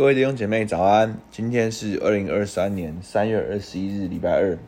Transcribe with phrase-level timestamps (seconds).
[0.00, 4.58] 各位弟兄姐妹早安，今天是二零二三年三月二十一日，礼拜二。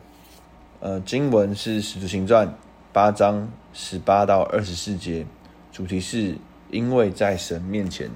[0.79, 2.47] 呃，经文是《使徒行传》
[2.93, 5.25] 八章十八到二十四节，
[5.71, 6.37] 主题是
[6.69, 8.11] 因为在神面前。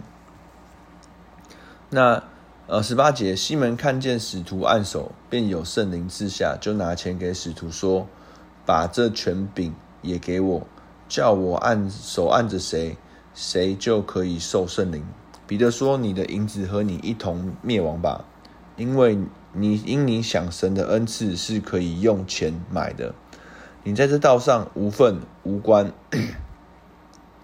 [1.90, 2.22] 那
[2.68, 8.08] 呃十八节，西门看见使徒按手，便有圣灵赐下，就拿钱给使徒说
[8.64, 9.74] ：“把这权柄
[10.04, 10.68] 也给我，
[11.10, 12.96] 叫我按手按着谁，
[13.34, 15.04] 谁就可以受圣灵。”
[15.48, 18.26] 彼得说：“你的银子和你一同灭亡吧，
[18.76, 19.18] 因为
[19.54, 23.16] 你因你想神的恩赐是可以用钱买的。
[23.84, 25.94] 你在这道上无份无关，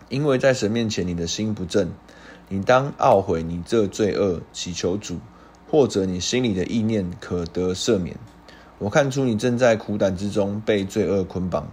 [0.09, 1.91] 因为在神面前你的心不正。
[2.49, 5.19] 你当懊悔你这罪恶，祈求主，
[5.69, 8.17] 或者你心里的意念可得赦免。
[8.79, 11.71] 我看出你正在苦胆之中被罪恶捆绑。”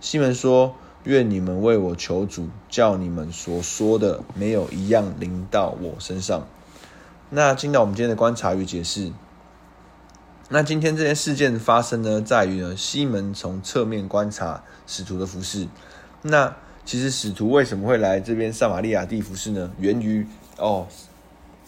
[0.00, 0.74] 西门说。
[1.04, 6.46] 愿你们为我求主，叫你们所说的没有一样临到我身上。
[7.30, 9.12] 那进到我们今天的观察与解释。
[10.50, 15.68] 那今天这件事件发生呢，在于呢，西门从侧面观察使徒的服事。
[16.22, 19.70] 那其实使徒为什么会来这边撒玛利亚地服事呢？
[19.78, 20.86] 源于哦，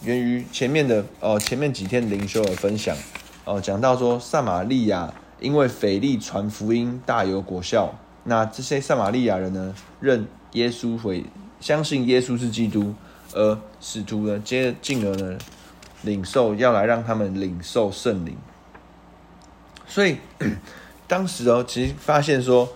[0.03, 2.97] 源于前面的哦，前面几天灵修的分享
[3.45, 7.93] 哦，讲到说撒玛利亚因为腓力传福音大有果效。
[8.23, 11.25] 那这些撒玛利亚人呢，认耶稣为
[11.59, 12.93] 相信耶稣是基督，
[13.33, 15.39] 而使徒呢，接进而呢，
[16.03, 18.37] 领受要来让他们领受圣灵。
[19.87, 20.17] 所以
[21.07, 22.69] 当时哦，其实发现说，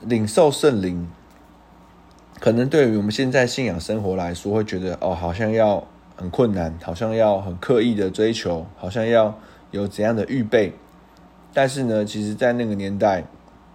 [0.00, 1.08] 领受圣灵，
[2.40, 9.38] 可能对于我们现在信仰生活来说，会觉得哦，好像要很困难，好像要很刻意的追求，好像要
[9.70, 10.72] 有怎样的预备。
[11.54, 13.24] 但是呢，其实，在那个年代。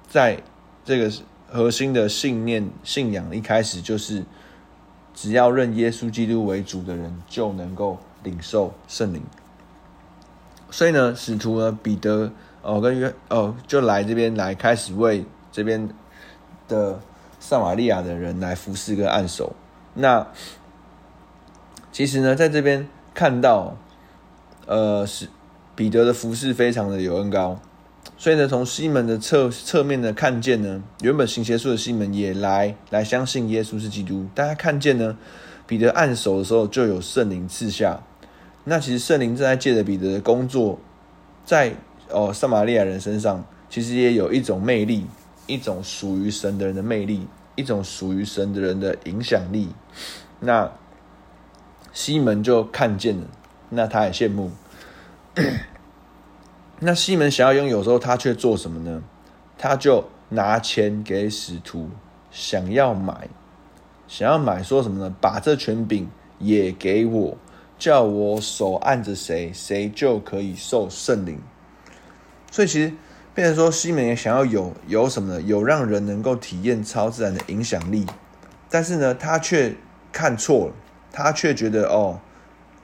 [0.09, 0.41] 在
[0.85, 1.11] 这个
[1.49, 4.23] 核心的信念、信仰一开始就是，
[5.13, 9.21] 只要认耶稣基督为主的人，就能够领受圣灵。
[10.69, 15.89] 所以呢，使徒呢，彼得哦跟约哦就来这边来开始为这边
[16.67, 16.99] 的
[17.39, 19.55] 撒玛利亚的人来服侍跟按手。
[19.93, 20.27] 那
[21.91, 23.75] 其实呢，在这边看到，
[24.65, 25.29] 呃，是
[25.75, 27.59] 彼得的服侍非常的有恩膏。
[28.15, 34.25] 所以呢，从西门的侧侧面呢看见呢，原本行邪术的西门也来来相信耶稣是基督。
[34.33, 35.17] 大家看见呢，
[35.65, 38.01] 彼得按手的时候就有圣灵赐下。
[38.63, 40.79] 那其实圣灵正在借着彼得的工作，
[41.45, 41.73] 在
[42.09, 45.05] 哦撒玛利亚人身上，其实也有一种魅力，
[45.45, 49.69] 一种属于神的人的魅力，一种属于神的人的影响力。
[50.39, 50.71] 那
[51.93, 53.27] 西门就看见了，
[53.69, 54.51] 那他也羡慕。
[56.79, 59.01] 那西门想要拥有时候，他却做什么呢？
[59.57, 61.89] 他就拿钱给使徒，
[62.29, 63.27] 想要买，
[64.07, 65.15] 想要买，说什么呢？
[65.19, 66.07] 把这权柄
[66.37, 67.35] 也给我，
[67.79, 71.41] 叫我手按着谁，谁就可以受圣灵。
[72.51, 72.93] 所以其实
[73.33, 75.41] 变成说，西门也想要有有什么呢？
[75.41, 78.05] 有让人能够体验超自然的影响力，
[78.69, 79.75] 但是呢，他却
[80.11, 80.73] 看错了，
[81.11, 82.19] 他却觉得哦，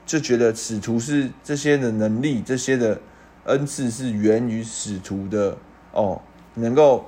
[0.04, 3.00] 就觉得使徒是这些的能力，这些的。
[3.44, 5.56] 恩赐是源于使徒的
[5.92, 6.20] 哦，
[6.54, 7.04] 能够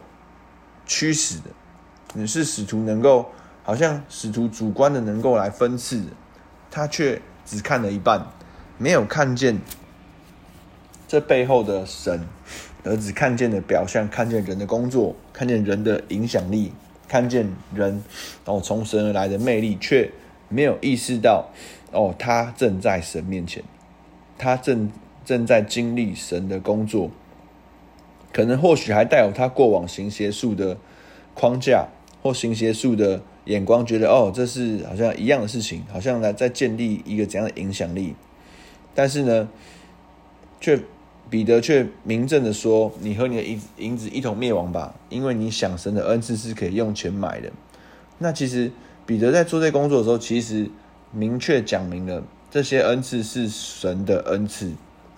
[0.85, 1.45] 驱使的，
[2.13, 3.31] 你是使徒能够，
[3.63, 6.11] 好像使徒主观的能够来分赐的，
[6.71, 8.27] 他却只看了一半，
[8.77, 9.59] 没有看见
[11.09, 12.21] 这背后的神，
[12.85, 16.73] 而只看见了表象，看见人的工作，看见人的影响力，
[17.09, 18.05] 看见人
[18.45, 20.13] 哦从神而来的魅力，却
[20.51, 21.49] 没有意识到
[21.93, 23.65] 哦，他正在神面前，
[24.37, 24.93] 他正。
[25.26, 27.10] 正在经历神的工作，
[28.32, 30.78] 可能或许还带有他过往行邪术的
[31.34, 31.88] 框架
[32.22, 38.14] 或行邪术的眼光，觉得哦，这是好像一样的事情，好像来在建立一个怎样的影响力。
[38.94, 39.48] 但是呢，
[40.60, 40.81] 却
[41.28, 47.50] 彼得却明证的说：“你和你的银银子一同灭亡吧，因为你想神的恩赐是可以用钱买的。”
[48.19, 48.70] 那其实
[49.04, 50.70] 彼得在做这工作的时候，其实
[51.10, 54.70] 明确讲明了这些恩赐是神的恩赐。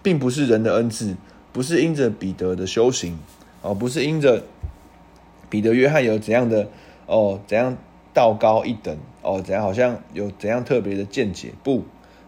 [0.02, 1.16] 并不是人的恩赐，
[1.52, 3.18] 不是因着彼得的修行，
[3.62, 4.44] 哦，不是因着
[5.50, 6.68] 彼得、约翰有怎样的
[7.06, 7.76] 哦，怎样
[8.14, 11.84] 道高一等，哦，怎样好像有怎样特别的见解，不，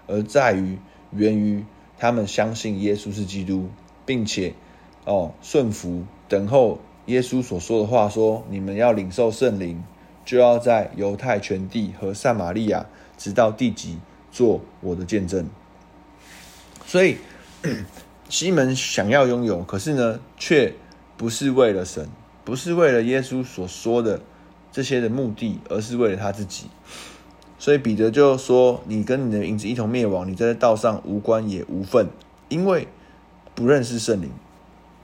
[0.09, 0.79] 而在于
[1.13, 1.65] 源于
[1.99, 3.69] 他们相信耶稣是基督，
[4.05, 4.55] 并且
[5.05, 9.83] 哦顺服等候耶稣所说的话说，你们要领受圣灵，
[10.25, 12.87] 就要在犹太全地和撒玛利亚
[13.17, 13.99] 直到地极
[14.33, 15.47] 做我的见证，
[16.85, 17.17] 所以。
[18.29, 20.75] 西门想要拥有，可是呢，却
[21.17, 22.09] 不是为了神，
[22.45, 24.21] 不是为了耶稣所说的
[24.73, 26.67] 这些的目的，而是为了他自己。
[27.59, 32.09] 所以彼得就说：“你跟你的影子一同灭亡，你在道上无关也无份，
[32.49, 32.89] 因为
[33.55, 34.31] 不认识圣灵，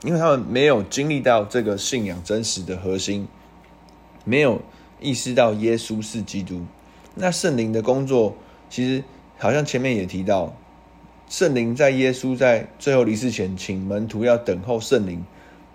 [0.03, 3.27] 因为他们没有经历到这个信仰真实的核心，
[4.23, 4.59] 没有
[4.99, 6.65] 意识到耶稣是基督。
[7.13, 8.35] 那圣灵的工作，
[8.71, 9.03] 其实
[9.37, 10.55] 好像前面也提到，
[11.29, 15.23] 圣灵在耶稣在最后离世前，请门徒要等候圣灵，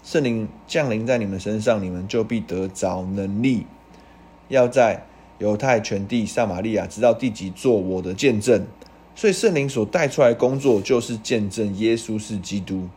[0.02, 3.66] 圣灵降临在你们身上，你们就必得着能力，
[4.48, 5.04] 要在。”
[5.38, 8.64] 犹太全地、撒玛利亚，直到地极，做我的见证。
[9.16, 12.88] 所以圣灵所带出来工作，就是见证耶稣是基督。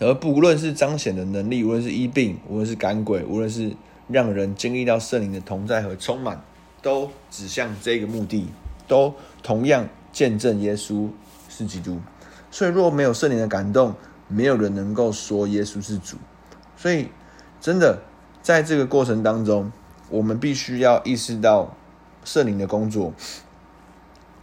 [0.00, 3.76] 而不论是彰显的能力，无论是医病，无论是赶鬼，无论是
[4.08, 6.42] 让人经历到圣灵的同在和充满，
[6.82, 8.48] 都指向这个目的，
[8.88, 9.14] 都
[9.44, 11.08] 同样见证耶稣
[11.48, 11.98] 是基督。
[12.50, 13.94] 所以若没有圣灵的感动，
[14.28, 16.16] 没有人能够说耶稣是主。
[16.76, 17.08] 所以
[17.60, 18.02] 真的
[18.42, 19.72] 在这个过程当中。
[20.10, 21.74] 我们必须要意识到
[22.22, 23.14] 圣灵的工作。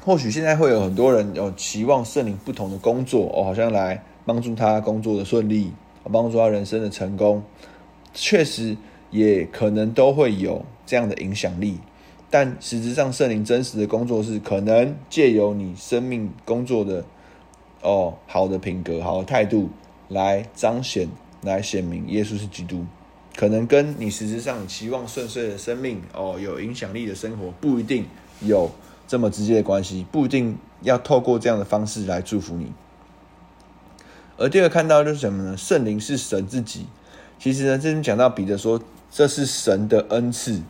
[0.04, 5.71] 或许现在会有很多人有期望圣灵不同的工作哦，好像来帮助他工作的顺利，
[6.12, 7.44] 帮助他人生的成功。
[8.16, 8.77] 确实
[9.12, 11.80] 也可能都会有这样的影响力，
[12.30, 17.04] 但实质上圣灵真实的工作是可能借由你生命工作的
[17.81, 19.70] 哦好的品格、好的态度
[20.10, 21.08] 来彰显、
[21.42, 22.86] 来显明耶稣是基督。
[23.36, 28.06] 可能跟你实质上期望顺遂的生命哦，有影响力的生活不一定
[28.42, 28.70] 有
[29.08, 32.72] 这么直接的关系，不一定要透过这样的方式来祝福你。
[34.38, 35.58] 而第二个看到就是什么呢？
[35.58, 36.86] 圣灵是神自己。
[37.40, 40.62] 其实呢，这边讲到彼得说这是神的恩赐。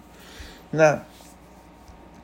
[0.71, 1.01] 那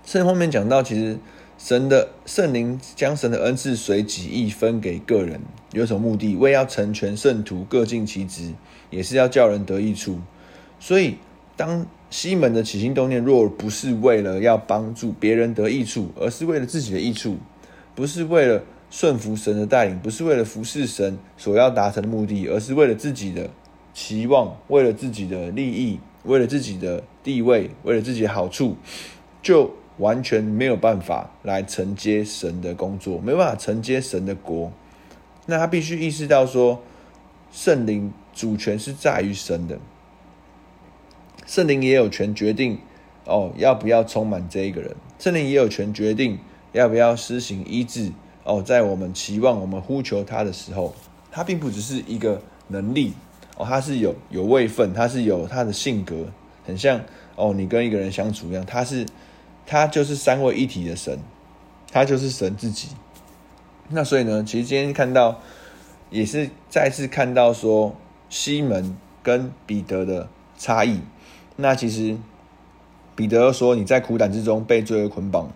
[0.06, 1.18] 圣经后面讲到，其实
[1.58, 5.42] 神的圣灵将神的恩赐随己意分给个人，
[5.72, 6.36] 有什么目的？
[6.36, 8.54] 为要成全圣徒，各尽其职，
[8.92, 10.20] 也是要叫人得益处。
[10.80, 11.16] 所以，
[11.58, 17.38] 当西门的起心动念若不是为了要帮助别人得益处，而是为了自己的益处，
[17.96, 23.50] 不是为了顺服神的带领，不是为了服侍神所要达成的目的，而是为了自己的
[23.92, 28.78] 期望，为了自己的利益，为了自己的地位，为了自己的好处，
[29.42, 34.72] 就完全没有办法来承接神的工作，没办法承接神的国。
[35.46, 36.82] 那他必须意识到说，
[37.52, 39.80] 圣灵主权是在于神的。
[41.46, 42.80] 圣灵也有权决定
[43.26, 44.96] 哦，要不要充满这一个人？
[45.20, 46.40] 圣灵也有权决定
[46.74, 48.12] 要不要施行医治
[48.44, 48.62] 哦。
[48.62, 50.96] 在我们期望、我们呼求他的时候，
[51.32, 53.14] 他并不只是一个能力
[53.58, 56.26] 哦，他是有有位分，他是有他的性格，
[56.66, 57.00] 很像
[57.36, 59.06] 哦，你跟一个人相处一样，他是
[59.66, 61.20] 他就是三位一体的神，
[61.92, 62.90] 他就是神自己。
[63.90, 65.40] 那所以呢，其实今天看到
[66.10, 67.96] 也是再次看到说
[68.30, 70.28] 西门跟彼得的
[70.58, 71.02] 差异。
[71.56, 72.18] 那其实
[73.16, 75.50] 彼得说：“你在苦胆之中被罪恶捆绑。”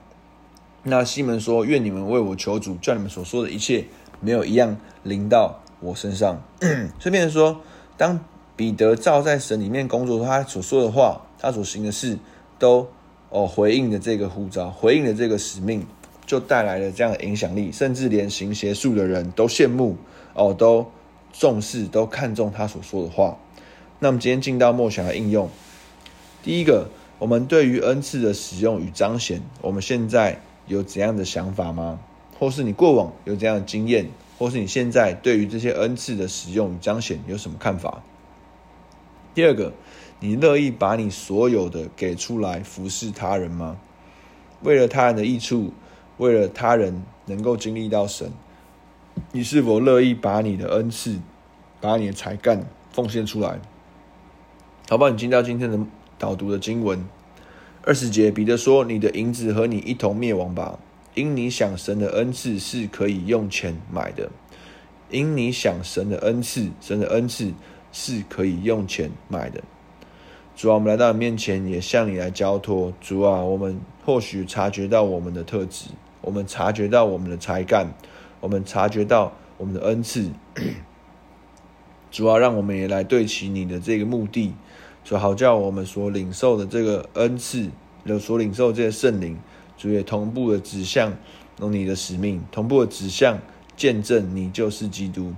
[0.84, 3.86] 那西门说：“愿你们为我求主，叫你们所说的一切
[4.22, 6.42] 没有一样临到我身上。
[7.00, 7.60] ”顺便说，
[7.98, 8.20] 当
[8.56, 12.18] 彼得照在神里面工作，他所说的话，他所行的事，
[12.58, 12.88] 都
[13.30, 15.86] 哦回应的这个呼召，回应的这个使命，
[16.26, 19.98] 就带来了这样的影响力，甚至连行邪术的人都羡慕
[20.34, 20.92] 哦，都
[21.32, 23.38] 重视，都看重他所说的话。
[24.00, 25.50] 那我们今天进到默想的应用。
[26.42, 26.90] 第一个，
[27.20, 32.00] 我们对于恩赐的使用与彰显，我们现在有怎样的想法吗？
[32.40, 34.08] 或是你过往有怎样的经验，
[34.38, 38.02] 或是你现在对于这些恩赐的使用与彰显有什么看法？
[39.36, 39.74] 第二个，
[40.20, 43.78] 你乐意把你所有的给出来服侍他人吗？
[44.62, 45.74] 为了他人的益处，
[46.18, 48.32] 为了他人能够经历到神，
[49.32, 51.20] 你是否乐意把你的恩赐、
[51.80, 53.60] 把你的才干奉献出来？
[54.90, 55.10] 好不好？
[55.10, 55.80] 你进到今天的。
[56.20, 57.06] 导读的经文
[57.82, 60.78] 二十节，彼得说：“你的银子和你一同灭亡吧，
[61.16, 64.30] 因你想神的恩赐是可以用钱买的。
[65.10, 67.54] 因你想神的恩赐，神的恩赐
[67.94, 69.64] 是可以用钱买的。
[70.60, 72.92] 主啊，我们来到你面前，也向你来交托。
[73.00, 75.86] 主啊，我们或许察觉到我们的特质，
[76.20, 77.94] 我们察觉到我们的才干，
[78.42, 80.30] 我们察觉到我们的恩赐。
[82.12, 84.54] 主啊，让我们也来对齐你的这个目的。”
[85.06, 87.70] 主好叫我们所领受的这个恩赐，
[88.20, 89.40] 所领受这个圣灵，
[89.78, 91.14] 主也同步的指向
[91.56, 93.40] 你的使命，同步的指向
[93.78, 95.34] 见证你就是基督。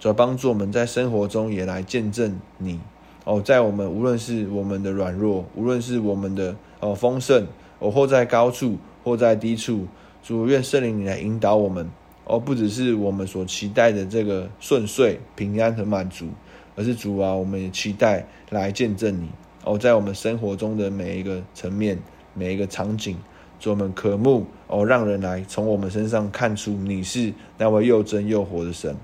[0.00, 2.80] 主要帮助我们在生活中也来见证你
[3.24, 7.46] 哦，在我们无论是我们的软弱，无论是我们的哦丰盛，
[7.78, 9.86] 哦或在高处或在低处，
[10.22, 11.88] 主愿圣灵你来引导我们
[12.24, 16.26] 哦，不只是我们所期待的这个顺遂、平安和满足。
[16.74, 19.28] 而是主啊，我们也期待来见证你
[19.62, 21.98] 哦，在我们生活中的每一个层面、
[22.32, 23.18] 每一个场景，
[23.60, 28.96] 主我们渴慕哦，让人来从我们身上看出你是那位又真又活的神。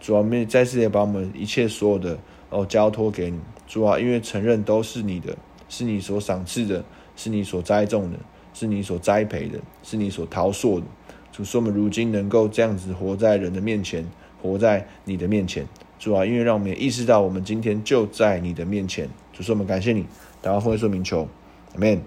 [0.00, 2.18] 主啊，我们再次也把我们一切所有的
[2.50, 3.40] 哦交托给你。
[3.66, 5.36] 主啊，因为承认都是你的，
[5.68, 6.84] 是你所赏赐的，
[7.16, 8.18] 是你所栽种的，
[8.52, 10.86] 是你所栽培的，是你所陶塑的。
[11.32, 14.06] 主说我们如今能够这样子活在人的面前，
[14.40, 15.66] 活在你的面前。
[15.98, 19.08] 主啊，因为让我们也意识到我们今天就在你的面前。
[19.32, 20.02] 主说我们感谢你，
[20.42, 21.26] 祷告奉耶稣名求，
[21.74, 22.00] 阿门。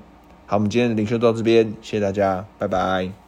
[0.46, 3.27] 好，我们今天的灵修到这边，谢谢大家，拜拜。